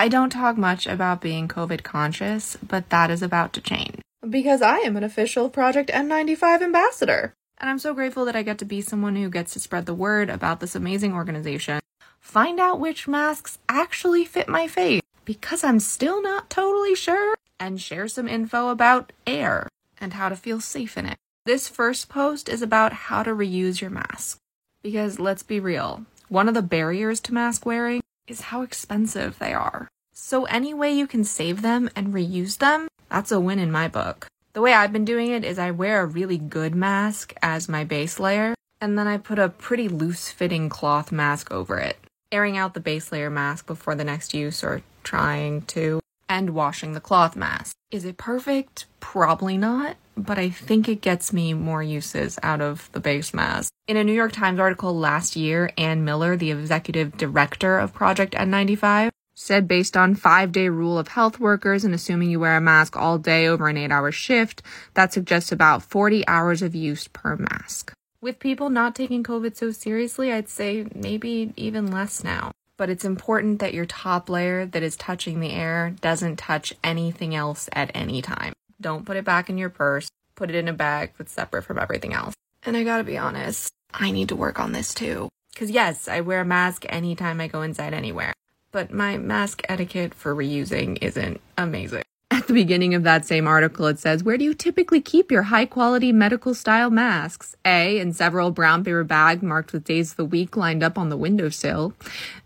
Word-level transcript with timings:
I 0.00 0.08
don't 0.08 0.30
talk 0.30 0.56
much 0.56 0.86
about 0.86 1.20
being 1.20 1.46
COVID 1.46 1.82
conscious, 1.82 2.56
but 2.66 2.88
that 2.88 3.10
is 3.10 3.22
about 3.22 3.52
to 3.52 3.60
change. 3.60 4.00
Because 4.26 4.62
I 4.62 4.78
am 4.78 4.96
an 4.96 5.04
official 5.04 5.50
Project 5.50 5.90
N95 5.90 6.62
ambassador. 6.62 7.34
And 7.58 7.68
I'm 7.68 7.78
so 7.78 7.92
grateful 7.92 8.24
that 8.24 8.34
I 8.34 8.42
get 8.42 8.56
to 8.60 8.64
be 8.64 8.80
someone 8.80 9.14
who 9.14 9.28
gets 9.28 9.52
to 9.52 9.60
spread 9.60 9.84
the 9.84 9.92
word 9.92 10.30
about 10.30 10.60
this 10.60 10.74
amazing 10.74 11.12
organization, 11.12 11.80
find 12.18 12.58
out 12.58 12.80
which 12.80 13.08
masks 13.08 13.58
actually 13.68 14.24
fit 14.24 14.48
my 14.48 14.68
face, 14.68 15.02
because 15.26 15.62
I'm 15.62 15.80
still 15.80 16.22
not 16.22 16.48
totally 16.48 16.94
sure, 16.94 17.34
and 17.58 17.78
share 17.78 18.08
some 18.08 18.26
info 18.26 18.70
about 18.70 19.12
air 19.26 19.68
and 20.00 20.14
how 20.14 20.30
to 20.30 20.34
feel 20.34 20.62
safe 20.62 20.96
in 20.96 21.04
it. 21.04 21.18
This 21.44 21.68
first 21.68 22.08
post 22.08 22.48
is 22.48 22.62
about 22.62 22.94
how 22.94 23.22
to 23.22 23.34
reuse 23.34 23.82
your 23.82 23.90
mask. 23.90 24.38
Because 24.82 25.18
let's 25.18 25.42
be 25.42 25.60
real, 25.60 26.06
one 26.30 26.48
of 26.48 26.54
the 26.54 26.62
barriers 26.62 27.20
to 27.20 27.34
mask 27.34 27.66
wearing 27.66 28.00
is 28.30 28.40
how 28.42 28.62
expensive 28.62 29.38
they 29.38 29.52
are. 29.52 29.88
So, 30.12 30.44
any 30.44 30.72
way 30.72 30.92
you 30.92 31.06
can 31.06 31.24
save 31.24 31.62
them 31.62 31.90
and 31.96 32.14
reuse 32.14 32.58
them, 32.58 32.88
that's 33.08 33.32
a 33.32 33.40
win 33.40 33.58
in 33.58 33.72
my 33.72 33.88
book. 33.88 34.28
The 34.52 34.60
way 34.60 34.72
I've 34.72 34.92
been 34.92 35.04
doing 35.04 35.30
it 35.30 35.44
is 35.44 35.58
I 35.58 35.70
wear 35.70 36.02
a 36.02 36.06
really 36.06 36.38
good 36.38 36.74
mask 36.74 37.34
as 37.42 37.68
my 37.68 37.84
base 37.84 38.18
layer, 38.18 38.54
and 38.80 38.98
then 38.98 39.06
I 39.06 39.18
put 39.18 39.38
a 39.38 39.48
pretty 39.48 39.88
loose 39.88 40.30
fitting 40.30 40.68
cloth 40.68 41.12
mask 41.12 41.50
over 41.50 41.78
it, 41.78 41.98
airing 42.32 42.56
out 42.56 42.74
the 42.74 42.80
base 42.80 43.12
layer 43.12 43.30
mask 43.30 43.66
before 43.66 43.94
the 43.94 44.04
next 44.04 44.34
use 44.34 44.62
or 44.62 44.82
trying 45.02 45.62
to, 45.62 46.00
and 46.28 46.50
washing 46.50 46.92
the 46.92 47.00
cloth 47.00 47.36
mask. 47.36 47.74
Is 47.90 48.04
it 48.04 48.18
perfect? 48.18 48.86
Probably 49.00 49.56
not, 49.56 49.96
but 50.16 50.38
I 50.38 50.48
think 50.48 50.88
it 50.88 51.00
gets 51.00 51.32
me 51.32 51.54
more 51.54 51.82
uses 51.82 52.38
out 52.40 52.60
of 52.60 52.88
the 52.92 53.00
base 53.00 53.34
mask. 53.34 53.72
In 53.88 53.96
a 53.96 54.04
New 54.04 54.12
York 54.12 54.30
Times 54.30 54.60
article 54.60 54.96
last 54.96 55.34
year, 55.34 55.72
Anne 55.76 56.04
Miller, 56.04 56.36
the 56.36 56.52
executive 56.52 57.16
director 57.16 57.80
of 57.80 57.92
Project 57.92 58.34
N95, 58.34 59.10
said 59.34 59.66
based 59.66 59.96
on 59.96 60.14
five 60.14 60.52
day 60.52 60.68
rule 60.68 60.98
of 60.98 61.08
health 61.08 61.40
workers 61.40 61.84
and 61.84 61.92
assuming 61.92 62.30
you 62.30 62.38
wear 62.38 62.56
a 62.56 62.60
mask 62.60 62.96
all 62.96 63.18
day 63.18 63.48
over 63.48 63.66
an 63.66 63.76
eight 63.76 63.90
hour 63.90 64.12
shift, 64.12 64.62
that 64.94 65.12
suggests 65.12 65.50
about 65.50 65.82
40 65.82 66.24
hours 66.28 66.62
of 66.62 66.76
use 66.76 67.08
per 67.08 67.34
mask. 67.34 67.92
With 68.22 68.38
people 68.38 68.70
not 68.70 68.94
taking 68.94 69.24
COVID 69.24 69.56
so 69.56 69.72
seriously, 69.72 70.30
I'd 70.30 70.48
say 70.48 70.86
maybe 70.94 71.52
even 71.56 71.90
less 71.90 72.22
now. 72.22 72.52
But 72.80 72.88
it's 72.88 73.04
important 73.04 73.58
that 73.58 73.74
your 73.74 73.84
top 73.84 74.30
layer 74.30 74.64
that 74.64 74.82
is 74.82 74.96
touching 74.96 75.40
the 75.40 75.52
air 75.52 75.94
doesn't 76.00 76.36
touch 76.36 76.72
anything 76.82 77.34
else 77.34 77.68
at 77.74 77.90
any 77.92 78.22
time. 78.22 78.54
Don't 78.80 79.04
put 79.04 79.18
it 79.18 79.24
back 79.26 79.50
in 79.50 79.58
your 79.58 79.68
purse, 79.68 80.08
put 80.34 80.48
it 80.48 80.56
in 80.56 80.66
a 80.66 80.72
bag 80.72 81.12
that's 81.18 81.30
separate 81.30 81.64
from 81.64 81.78
everything 81.78 82.14
else. 82.14 82.32
And 82.64 82.78
I 82.78 82.84
gotta 82.84 83.04
be 83.04 83.18
honest, 83.18 83.70
I 83.92 84.10
need 84.10 84.30
to 84.30 84.34
work 84.34 84.58
on 84.58 84.72
this 84.72 84.94
too. 84.94 85.28
Because 85.52 85.70
yes, 85.70 86.08
I 86.08 86.22
wear 86.22 86.40
a 86.40 86.44
mask 86.46 86.86
anytime 86.88 87.38
I 87.42 87.48
go 87.48 87.60
inside 87.60 87.92
anywhere, 87.92 88.32
but 88.72 88.90
my 88.90 89.18
mask 89.18 89.60
etiquette 89.68 90.14
for 90.14 90.34
reusing 90.34 90.96
isn't 91.02 91.38
amazing. 91.58 92.04
The 92.50 92.54
beginning 92.54 92.96
of 92.96 93.04
that 93.04 93.24
same 93.24 93.46
article, 93.46 93.86
it 93.86 94.00
says, 94.00 94.24
Where 94.24 94.36
do 94.36 94.42
you 94.42 94.54
typically 94.54 95.00
keep 95.00 95.30
your 95.30 95.44
high 95.44 95.66
quality 95.66 96.10
medical 96.10 96.52
style 96.52 96.90
masks? 96.90 97.54
A. 97.64 98.00
In 98.00 98.12
several 98.12 98.50
brown 98.50 98.82
paper 98.82 99.04
bags 99.04 99.40
marked 99.40 99.72
with 99.72 99.84
days 99.84 100.10
of 100.10 100.16
the 100.16 100.24
week 100.24 100.56
lined 100.56 100.82
up 100.82 100.98
on 100.98 101.10
the 101.10 101.16
windowsill. 101.16 101.94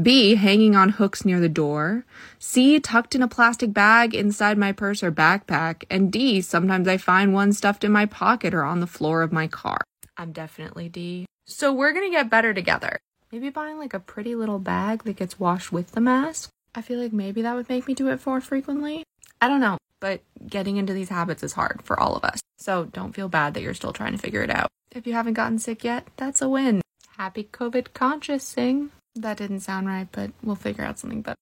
B. 0.00 0.36
Hanging 0.36 0.74
on 0.74 0.88
hooks 0.88 1.26
near 1.26 1.38
the 1.38 1.50
door. 1.50 2.06
C. 2.38 2.80
Tucked 2.80 3.14
in 3.14 3.20
a 3.20 3.28
plastic 3.28 3.74
bag 3.74 4.14
inside 4.14 4.56
my 4.56 4.72
purse 4.72 5.02
or 5.02 5.12
backpack. 5.12 5.84
And 5.90 6.10
D. 6.10 6.40
Sometimes 6.40 6.88
I 6.88 6.96
find 6.96 7.34
one 7.34 7.52
stuffed 7.52 7.84
in 7.84 7.92
my 7.92 8.06
pocket 8.06 8.54
or 8.54 8.64
on 8.64 8.80
the 8.80 8.86
floor 8.86 9.20
of 9.20 9.32
my 9.32 9.48
car. 9.48 9.82
I'm 10.16 10.32
definitely 10.32 10.88
D. 10.88 11.26
So 11.44 11.74
we're 11.74 11.92
gonna 11.92 12.08
get 12.08 12.30
better 12.30 12.54
together. 12.54 13.00
Maybe 13.30 13.50
buying 13.50 13.78
like 13.78 13.92
a 13.92 14.00
pretty 14.00 14.34
little 14.34 14.60
bag 14.60 15.04
that 15.04 15.16
gets 15.16 15.38
washed 15.38 15.72
with 15.72 15.92
the 15.92 16.00
mask. 16.00 16.48
I 16.74 16.80
feel 16.80 16.98
like 16.98 17.12
maybe 17.12 17.42
that 17.42 17.54
would 17.54 17.68
make 17.68 17.86
me 17.86 17.92
do 17.92 18.08
it 18.08 18.24
more 18.24 18.40
frequently. 18.40 19.04
I 19.42 19.48
don't 19.48 19.60
know, 19.60 19.78
but 20.00 20.22
getting 20.46 20.76
into 20.76 20.92
these 20.92 21.08
habits 21.08 21.42
is 21.42 21.52
hard 21.52 21.80
for 21.84 21.98
all 21.98 22.16
of 22.16 22.24
us. 22.24 22.40
So 22.58 22.84
don't 22.84 23.14
feel 23.14 23.28
bad 23.28 23.54
that 23.54 23.62
you're 23.62 23.74
still 23.74 23.92
trying 23.92 24.12
to 24.12 24.18
figure 24.18 24.42
it 24.42 24.50
out. 24.50 24.68
If 24.92 25.06
you 25.06 25.12
haven't 25.12 25.34
gotten 25.34 25.58
sick 25.58 25.84
yet, 25.84 26.08
that's 26.16 26.42
a 26.42 26.48
win. 26.48 26.82
Happy 27.16 27.44
COVID 27.44 27.92
conscious 27.94 28.44
sing. 28.44 28.90
That 29.14 29.36
didn't 29.36 29.60
sound 29.60 29.86
right, 29.86 30.08
but 30.10 30.30
we'll 30.42 30.56
figure 30.56 30.84
out 30.84 30.98
something 30.98 31.22
better. 31.22 31.36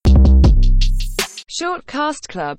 Short 1.51 1.87
Cast 1.87 2.29
Club 2.29 2.57